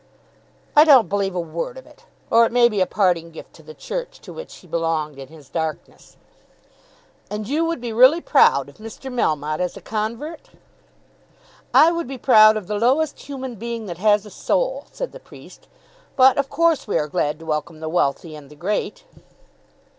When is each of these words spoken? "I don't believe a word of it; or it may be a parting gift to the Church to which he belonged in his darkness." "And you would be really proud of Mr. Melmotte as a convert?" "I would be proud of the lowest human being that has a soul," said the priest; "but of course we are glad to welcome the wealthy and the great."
"I 0.75 0.83
don't 0.83 1.09
believe 1.09 1.35
a 1.35 1.39
word 1.39 1.77
of 1.77 1.85
it; 1.85 2.05
or 2.31 2.43
it 2.47 2.51
may 2.51 2.69
be 2.69 2.81
a 2.81 2.87
parting 2.87 3.29
gift 3.29 3.53
to 3.53 3.61
the 3.61 3.75
Church 3.75 4.19
to 4.21 4.33
which 4.33 4.55
he 4.57 4.67
belonged 4.67 5.19
in 5.19 5.27
his 5.27 5.47
darkness." 5.47 6.17
"And 7.29 7.47
you 7.47 7.65
would 7.65 7.79
be 7.79 7.93
really 7.93 8.19
proud 8.19 8.67
of 8.67 8.77
Mr. 8.77 9.13
Melmotte 9.13 9.59
as 9.59 9.77
a 9.77 9.79
convert?" 9.81 10.49
"I 11.71 11.91
would 11.91 12.07
be 12.07 12.17
proud 12.17 12.57
of 12.57 12.65
the 12.65 12.79
lowest 12.79 13.19
human 13.19 13.53
being 13.57 13.85
that 13.85 13.99
has 13.99 14.25
a 14.25 14.31
soul," 14.31 14.87
said 14.91 15.11
the 15.11 15.19
priest; 15.19 15.67
"but 16.15 16.35
of 16.39 16.49
course 16.49 16.87
we 16.87 16.97
are 16.97 17.07
glad 17.07 17.37
to 17.37 17.45
welcome 17.45 17.79
the 17.79 17.87
wealthy 17.87 18.35
and 18.35 18.49
the 18.49 18.55
great." 18.55 19.03